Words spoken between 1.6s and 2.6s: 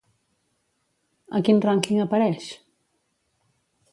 rànquing apareix?